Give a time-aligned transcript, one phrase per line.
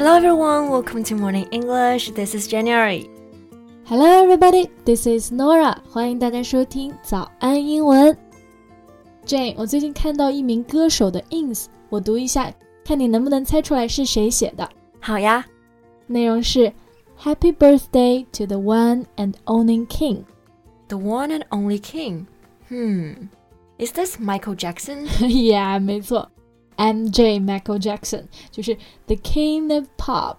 [0.00, 2.10] Hello everyone, welcome to Morning English.
[2.12, 3.10] This is January.
[3.84, 5.76] Hello everybody, this is Nora.
[5.90, 8.16] 欢迎大家收听早安英文。
[9.26, 12.50] Jane，我最近看到一名歌手的 ins，我读一下，
[12.84, 14.66] 看你能不能猜出来是谁写的。
[14.98, 15.44] 好呀，
[16.06, 16.72] 内容是
[17.22, 20.24] Happy birthday to the one and only king.
[20.88, 22.26] The one and only king.
[22.70, 23.28] Hmm.
[23.78, 25.06] Is this Michael Jackson?
[25.20, 26.30] yeah，没错
[26.81, 30.37] ，MJ Michael Jackson 就是 the king of pop。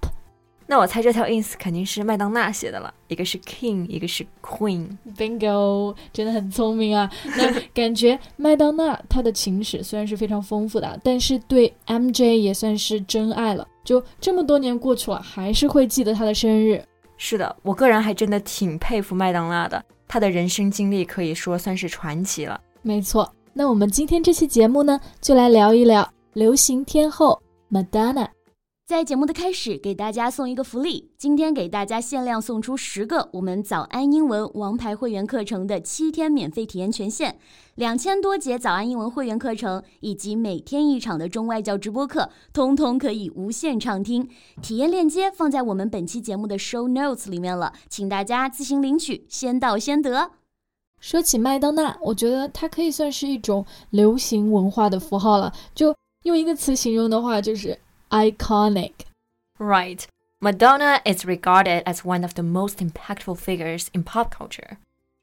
[0.67, 4.89] 那我猜这条 ins 肯定是麦当娜写的了，一个是 king，一个是 queen。
[5.17, 7.11] Bingo，真的很聪明啊！
[7.37, 13.69] 那感觉麦当娜她的情史虽然是非常丰富的，但是对 MJ 也算是真爱了。
[13.85, 16.83] 就这么多年过去了，还是会记得她的生日。
[17.19, 22.59] 是的，我个人还真的挺佩服麦当娜的，她的人生经历可以说算是传奇了。
[22.81, 28.29] 没错，那我们今天这期节目呢，就来聊一聊流行天后 Madonna。
[28.87, 31.11] 在节目的开始，给大家送一个福利。
[31.19, 37.39] 今天给大家限量送出十个我们早安英文王牌会员课程的七天免费体验权限，
[37.75, 44.27] 两千多节早安英文会员课程以及每天一场的中外教直播课，通通可以无限畅听。
[44.62, 50.31] 体验链接放在我们本期节目的 show notes 里面了，请大家自行领取，先到先得。
[50.99, 55.53] 说起麦当娜，我觉得它可以算是一种流行文化的符号了。
[55.75, 57.80] 就用一个词形容的话，就是。
[58.09, 58.94] iconic.
[59.58, 60.03] Right.
[60.40, 64.78] Madonna is regarded as one of the most impactful figures in pop culture.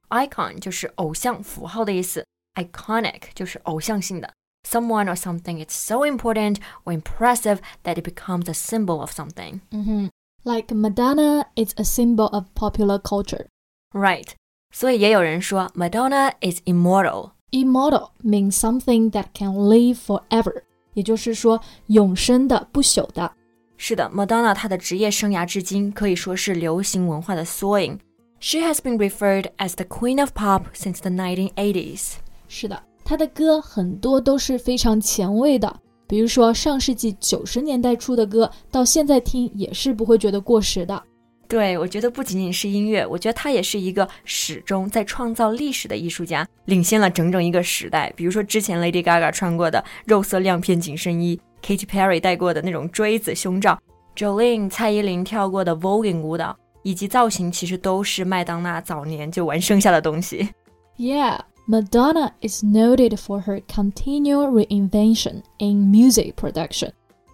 [0.08, 4.33] Icon 就是偶像符号的意思，iconic 就是偶像性的。
[4.69, 9.61] Someone or something is so important or impressive that it becomes a symbol of something.
[9.70, 10.11] -hmm.
[10.42, 13.47] Like Madonna is a symbol of popular culture.
[13.92, 14.33] Right.
[14.72, 17.30] 所以也有人说 Madonna is immortal.
[17.50, 20.64] Immortal means something that can live forever.
[21.00, 23.31] 也就是说，永生的、不朽的。
[23.78, 27.98] 是的，Madonna 她的职业生涯至今可以说是流行文化的缩影。
[28.42, 32.15] She has been referred as the Queen of Pop since the 1980s。
[32.49, 35.73] 是的，她的歌很多都是非常前卫的，
[36.05, 41.02] 比如说上世纪九十年代出的歌，到现在听也是不会觉得过时的。
[41.49, 48.14] 对，我觉得不仅仅是音乐，我觉得他也是一个始终在创造历史的艺术家，领先了整整一个时代。
[48.15, 53.80] 比如说之前 Lady Gaga 穿过的肉色亮片紧身衣，Katy Perry 戴过的那种锥子胸罩
[54.15, 60.49] ，Jolin 蔡依林跳过的 Voguing 舞蹈，以及造型，其实都是麦当娜早年就玩剩下的东西。
[60.98, 66.92] Yeah, Madonna is noted for her continual reinvention in music production,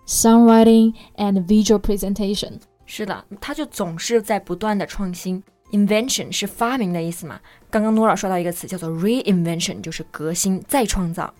[0.08, 2.60] songwriting, and visual presentation.
[2.86, 5.42] 是的，他就总是在不断的创新。
[5.72, 7.40] Invention 是发明的意思嘛？
[7.70, 11.34] 刚刚 Nora 说到一个词叫做 reinvention，就是革新、再创造。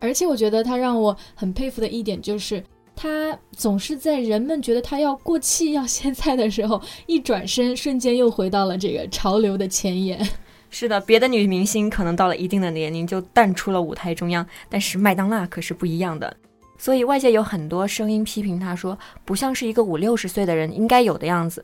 [0.00, 2.64] 而且我觉得他让我很佩服的一点就是，
[2.96, 10.26] 他总是在人们觉得他要过气、要歇菜的时候，一转身，瞬间又回到了这个潮流的前沿。
[10.70, 16.34] 是的，别的女明星可能到了一定的年龄就淡出了舞台中央，但是麦当娜可是不一样的。
[16.77, 21.63] 所以外界有很多声音批评他说不像是一个五六十岁的人应该有的样子。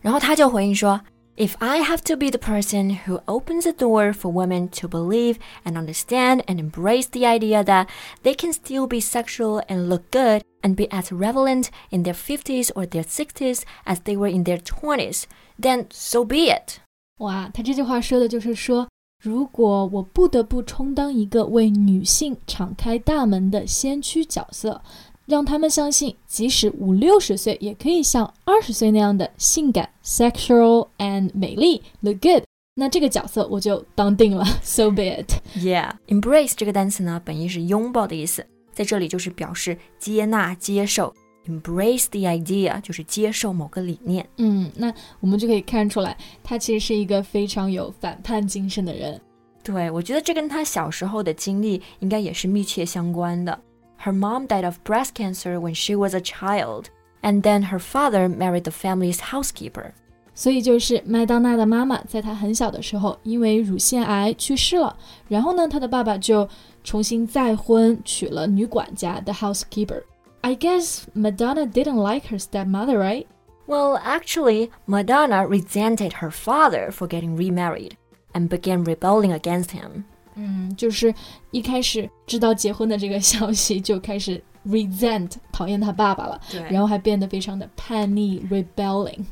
[0.00, 1.00] 然后他就回应说：“
[1.36, 5.74] If I have to be the person who opens the door for women to believe and
[5.74, 7.88] understand and embrace the idea that
[8.22, 12.70] they can still be sexual and look good and be as relevant in their 50s
[12.74, 15.24] or their 60s as they were in their 20s,
[15.60, 16.80] then so be it。”
[17.18, 18.88] 哇，他这句话说的就是说。
[19.21, 24.81] 如果我不得不充当一个为女性敞开大门的先驱角色，
[25.25, 32.43] 让他们相信，即使五六十岁也可以像二十岁那样的性感、sexual and 美丽，look good，
[32.75, 34.45] 那这个角色我就当定了。
[34.63, 35.33] So be it.
[35.57, 41.13] Yeah，embrace 这个单词呢，本意是拥抱的意思，在这里就是表示接纳、接受。
[41.47, 44.27] Embrace the idea 就是接受某个理念。
[44.37, 49.19] 嗯，那我们就可以看出来，他其实是一个非常有反叛精神的人。
[49.63, 53.59] 对，我觉得这跟他小时候的经历应该也是密切相关的。
[54.03, 56.85] Her mom died of breast cancer when she was a child,
[57.21, 59.91] and then her father married the family's housekeeper.
[60.33, 64.95] 所以就是麦当娜的妈妈在她很小的时候因为乳腺癌去世了，
[65.27, 66.47] 然后呢，她的爸爸就
[66.83, 70.01] 重新再婚，娶了女管家 the housekeeper。
[70.42, 73.26] I guess Madonna didn't like her stepmother, right?
[73.66, 77.96] Well, actually, Madonna resented her father for getting remarried
[78.34, 80.04] and began rebelling against him.
[80.34, 81.14] 嗯，就是
[81.50, 89.24] 一开始知道结婚的这个消息，就开始 resent 讨厌他爸爸了，然后还变得非常的叛逆 rebelling。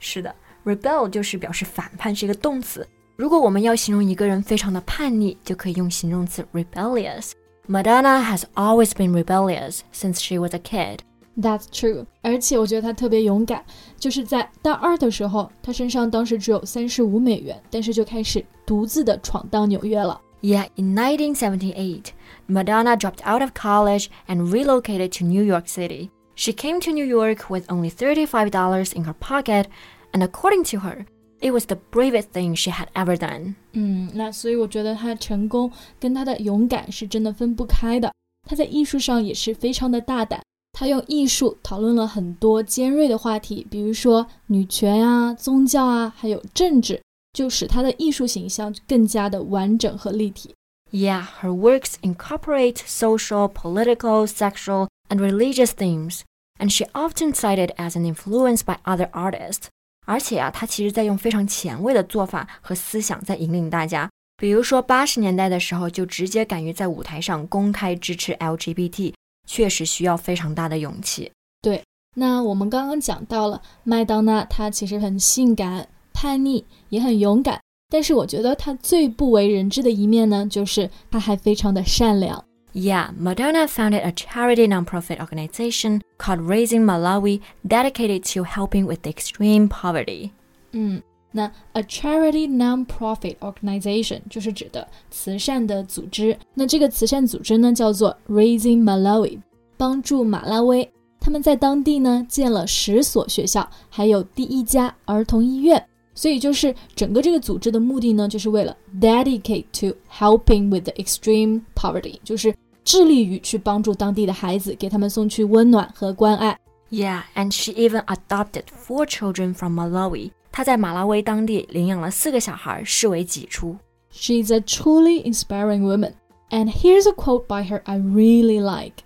[0.00, 0.34] 是的，
[0.64, 2.86] rebel 就是表示反叛，是一个动词。
[3.16, 7.32] 如果我们要形容一个人非常的叛逆，就可以用形容词 rebellious。
[7.66, 11.00] Madonna has always been rebellious since she was a kid.
[11.40, 13.64] That's true，而且我觉得他特别勇敢，
[13.96, 20.20] 就是在大二的时候，他身上当时只有三十五美元，但是就开始独自的闯荡纽约了。
[20.40, 22.06] Yeah, in 1978,
[22.48, 26.10] Madonna dropped out of college and relocated to New York City.
[26.34, 29.66] She came to New York with only $35 in her pocket,
[30.12, 31.06] and according to her,
[31.42, 33.54] it was the bravest thing she had ever done.
[33.72, 35.70] 嗯，那所以我觉得他成功
[36.00, 38.12] 跟他的勇敢是真的分不开的。
[38.48, 47.00] 他在艺术上也是非常的大胆，他用艺术讨论了很多尖锐的话题，比如说女权啊、宗教啊，还有政治，
[47.32, 50.54] 就使他的艺术形象更加的完整和立体。
[50.90, 56.22] Yeah, her works incorporate social, political, sexual, and religious themes,
[56.58, 59.68] and she often cited as an influence by other artists.
[60.05, 64.09] 而且啊，他其实在用非常前卫的做法和思想在引领大家。
[64.37, 69.13] 比如说，八十年代的时候就直接敢于在舞台上公开支持 LGBT，
[69.47, 71.31] 确实需要非常大的勇气。
[71.61, 71.81] 对，
[72.15, 77.61] 那我们刚刚讲到了麦当娜，她其实很性感、叛逆，也很勇敢。
[77.89, 82.43] 但是我觉得她最不为人知的一面呢，就是她还非常的善良。
[82.74, 90.30] Yeah, Madonna founded a charity nonprofit organization called Raising Malawi dedicated to helping with extreme poverty.
[90.72, 91.02] 嗯，
[91.32, 96.38] 那 a charity non-profit organization 就是指的慈善的组织。
[96.54, 99.40] 那这个慈善组织呢，叫做 Raising Malawi，
[99.76, 100.88] 帮助马拉维。
[101.18, 105.84] 他们在当地呢建了十所学校，还有第一家儿童医院。
[106.14, 112.52] 所以就是整个这个组织的目的呢，就是为了 dedicate to helping with the extreme poverty，就是
[112.84, 116.58] 致力于去帮助当地的孩子，给他们送去温暖和关爱。
[116.90, 120.30] Yeah, and she even adopted four children from Malawi.
[120.50, 123.76] 她在马拉维当地领养了四个小孩，视为己出。
[124.12, 126.12] She's a truly inspiring woman.
[126.50, 129.04] And here's a quote by her I really like.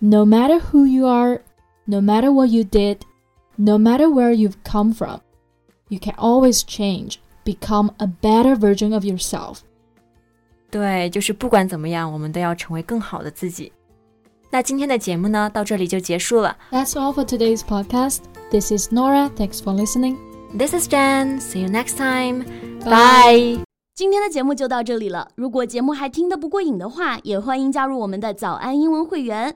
[0.00, 1.42] No matter who you are,
[1.84, 2.98] no matter what you did,
[3.56, 5.20] no matter where you've come from,
[5.88, 9.62] you can always change, become a better version of yourself.
[10.73, 13.71] 对，就是不管怎么样，我们都要成为更好的自己。
[14.49, 16.57] 那今天的节目呢，到这里就结束了。
[16.71, 18.21] That's all for today's podcast.
[18.49, 19.29] This is Nora.
[19.35, 20.17] Thanks for listening.
[20.57, 21.39] This is Jen.
[21.39, 22.43] See you next time.
[22.83, 23.59] Bye.
[23.59, 23.63] Bye.
[23.93, 25.27] 今天的节目就到这里了。
[25.35, 29.55] 如果节目还听得不过瘾的话，也欢迎加入我们的早安英文会员。